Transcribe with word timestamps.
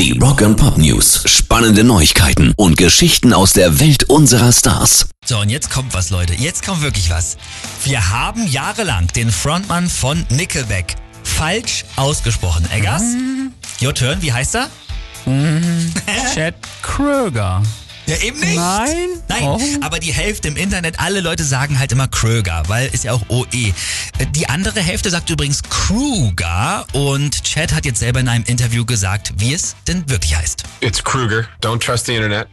Die 0.00 0.18
Rock 0.18 0.40
and 0.40 0.56
Pop 0.56 0.78
News. 0.78 1.24
Spannende 1.26 1.84
Neuigkeiten 1.84 2.54
und 2.56 2.78
Geschichten 2.78 3.34
aus 3.34 3.52
der 3.52 3.80
Welt 3.80 4.04
unserer 4.04 4.50
Stars. 4.50 5.10
So, 5.26 5.40
und 5.40 5.50
jetzt 5.50 5.68
kommt 5.70 5.92
was, 5.92 6.08
Leute. 6.08 6.32
Jetzt 6.32 6.64
kommt 6.64 6.80
wirklich 6.80 7.10
was. 7.10 7.36
Wir 7.84 8.08
haben 8.08 8.46
jahrelang 8.46 9.08
den 9.08 9.30
Frontmann 9.30 9.90
von 9.90 10.24
Nickelback 10.30 10.96
falsch 11.22 11.84
ausgesprochen. 11.96 12.66
Eggers? 12.72 13.02
Your 13.82 13.92
turn, 13.92 14.22
wie 14.22 14.32
heißt 14.32 14.54
er? 14.54 14.70
Chad 16.34 16.54
Kröger. 16.80 17.62
Ja, 18.10 18.16
eben 18.24 18.40
nicht. 18.40 18.56
Nein? 18.56 19.08
Nein, 19.28 19.42
Oh. 19.44 19.60
aber 19.82 20.00
die 20.00 20.12
Hälfte 20.12 20.48
im 20.48 20.56
Internet, 20.56 20.98
alle 20.98 21.20
Leute 21.20 21.44
sagen 21.44 21.78
halt 21.78 21.92
immer 21.92 22.08
Kröger, 22.08 22.64
weil 22.66 22.88
ist 22.88 23.04
ja 23.04 23.12
auch 23.12 23.22
OE. 23.28 23.72
Die 24.32 24.48
andere 24.48 24.80
Hälfte 24.80 25.10
sagt 25.10 25.30
übrigens 25.30 25.62
Kruger 25.62 26.84
und 26.92 27.44
Chad 27.44 27.72
hat 27.72 27.84
jetzt 27.84 28.00
selber 28.00 28.18
in 28.18 28.26
einem 28.28 28.44
Interview 28.46 28.84
gesagt, 28.84 29.32
wie 29.36 29.54
es 29.54 29.76
denn 29.86 30.08
wirklich 30.10 30.36
heißt. 30.36 30.64
It's 30.80 31.02
Kruger. 31.04 31.44
Don't 31.62 31.78
trust 31.78 32.06
the 32.06 32.16
internet. 32.16 32.48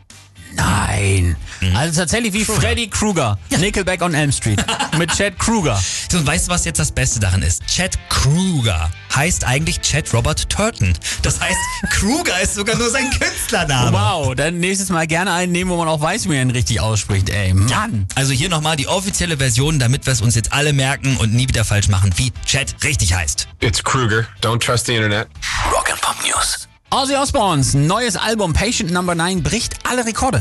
Nein. 0.54 1.35
Also 1.76 1.99
tatsächlich 2.02 2.34
wie 2.34 2.46
Freddy 2.46 2.88
Krueger. 2.88 3.38
Nickelback 3.49 4.02
on 4.02 4.13
Elm 4.13 4.32
Street. 4.32 4.63
Mit 4.98 5.12
Chad 5.16 5.38
Kruger. 5.40 5.80
So, 6.12 6.20
und 6.20 6.27
weißt 6.27 6.48
du, 6.48 6.52
was 6.52 6.66
jetzt 6.66 6.80
das 6.80 6.91
Beste 6.91 7.20
daran 7.20 7.41
ist? 7.41 7.66
Chad 7.68 7.98
Kruger 8.10 8.91
heißt 9.17 9.45
eigentlich 9.45 9.81
Chad 9.81 10.13
Robert 10.13 10.48
Turton. 10.48 10.94
Das 11.23 11.41
heißt, 11.41 11.57
Kruger 11.89 12.39
ist 12.39 12.53
sogar 12.53 12.77
nur 12.77 12.89
sein 12.89 13.09
Künstlername. 13.09 13.91
Wow, 13.91 14.35
dann 14.35 14.59
nächstes 14.59 14.90
Mal 14.90 15.07
gerne 15.07 15.34
einen 15.34 15.52
nehmen, 15.52 15.71
wo 15.71 15.77
man 15.77 15.88
auch 15.88 15.99
weiß, 15.99 16.26
wie 16.26 16.30
man 16.30 16.38
ihn 16.38 16.52
richtig 16.52 16.80
ausspricht, 16.80 17.30
ey. 17.30 17.53
Mann. 17.53 18.07
Also 18.16 18.31
hier 18.31 18.49
nochmal 18.49 18.77
die 18.77 18.88
offizielle 18.88 19.38
Version, 19.38 19.80
damit 19.80 20.05
wir 20.05 20.13
es 20.13 20.21
uns 20.21 20.35
jetzt 20.35 20.53
alle 20.53 20.71
merken 20.71 21.17
und 21.17 21.34
nie 21.34 21.48
wieder 21.48 21.66
falsch 21.66 21.90
machen, 21.90 22.13
wie 22.17 22.31
Chad 22.45 22.76
richtig 22.84 23.16
heißt. 23.16 23.48
It's 23.59 23.84
Kruger. 23.84 24.27
Don't 24.41 24.59
trust 24.59 24.85
the 24.85 24.95
internet. 24.95 25.27
Rock 25.73 25.91
and 25.91 25.99
Pop 25.99 26.15
News. 26.23 26.68
Ozzy 26.91 27.15
Osbournes 27.15 27.73
neues 27.73 28.15
Album 28.15 28.54
Patient 28.54 28.91
Number 28.91 29.15
9 29.15 29.41
bricht 29.41 29.73
alle 29.84 30.05
Rekorde. 30.05 30.40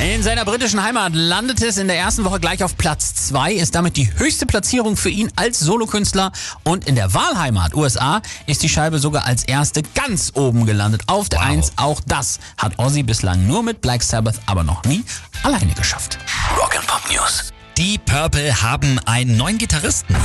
In 0.00 0.22
seiner 0.22 0.46
britischen 0.46 0.82
Heimat 0.82 1.12
landete 1.14 1.66
es 1.66 1.76
in 1.76 1.86
der 1.86 1.98
ersten 1.98 2.24
Woche 2.24 2.40
gleich 2.40 2.64
auf 2.64 2.74
Platz 2.78 3.14
2, 3.28 3.52
ist 3.52 3.74
damit 3.74 3.98
die 3.98 4.10
höchste 4.16 4.46
Platzierung 4.46 4.96
für 4.96 5.10
ihn 5.10 5.30
als 5.36 5.60
Solokünstler 5.60 6.32
und 6.64 6.86
in 6.86 6.94
der 6.94 7.12
Wahlheimat 7.12 7.74
USA 7.74 8.22
ist 8.46 8.62
die 8.62 8.70
Scheibe 8.70 8.98
sogar 8.98 9.26
als 9.26 9.44
erste 9.44 9.82
ganz 9.94 10.32
oben 10.34 10.64
gelandet 10.64 11.02
auf 11.06 11.28
der 11.28 11.40
Wow. 11.40 11.48
1. 11.48 11.72
Auch 11.76 12.00
das 12.06 12.38
hat 12.56 12.78
Ozzy 12.78 13.02
bislang 13.02 13.46
nur 13.46 13.62
mit 13.62 13.82
Black 13.82 14.02
Sabbath, 14.02 14.40
aber 14.46 14.64
noch 14.64 14.84
nie 14.84 15.04
alleine 15.42 15.74
geschafft. 15.74 16.18
Rock 16.58 16.78
and 16.78 16.86
Pop 16.86 17.02
News. 17.12 17.52
Die 17.76 17.98
Purple 17.98 18.62
haben 18.62 18.98
einen 19.04 19.36
neuen 19.36 19.58
Gitarristen. 19.58 20.16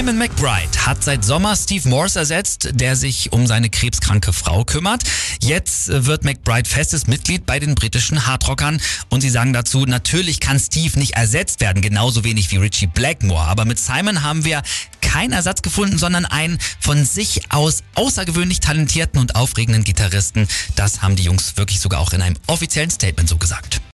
Simon 0.00 0.16
McBride 0.16 0.86
hat 0.86 1.04
seit 1.04 1.26
Sommer 1.26 1.54
Steve 1.54 1.86
Morse 1.86 2.20
ersetzt, 2.20 2.70
der 2.72 2.96
sich 2.96 3.34
um 3.34 3.46
seine 3.46 3.68
krebskranke 3.68 4.32
Frau 4.32 4.64
kümmert. 4.64 5.02
Jetzt 5.42 5.88
wird 6.06 6.24
McBride 6.24 6.66
festes 6.66 7.06
Mitglied 7.06 7.44
bei 7.44 7.58
den 7.58 7.74
britischen 7.74 8.26
Hardrockern 8.26 8.80
und 9.10 9.20
sie 9.20 9.28
sagen 9.28 9.52
dazu, 9.52 9.84
natürlich 9.84 10.40
kann 10.40 10.58
Steve 10.58 10.98
nicht 10.98 11.16
ersetzt 11.16 11.60
werden, 11.60 11.82
genauso 11.82 12.24
wenig 12.24 12.50
wie 12.50 12.56
Richie 12.56 12.86
Blackmore. 12.86 13.42
Aber 13.42 13.66
mit 13.66 13.78
Simon 13.78 14.22
haben 14.22 14.46
wir 14.46 14.62
keinen 15.02 15.34
Ersatz 15.34 15.60
gefunden, 15.60 15.98
sondern 15.98 16.24
einen 16.24 16.58
von 16.80 17.04
sich 17.04 17.42
aus 17.50 17.82
außergewöhnlich 17.94 18.60
talentierten 18.60 19.20
und 19.20 19.34
aufregenden 19.34 19.84
Gitarristen. 19.84 20.48
Das 20.76 21.02
haben 21.02 21.16
die 21.16 21.24
Jungs 21.24 21.58
wirklich 21.58 21.78
sogar 21.78 22.00
auch 22.00 22.14
in 22.14 22.22
einem 22.22 22.36
offiziellen 22.46 22.88
Statement 22.88 23.28
so 23.28 23.36
gesagt. 23.36 23.82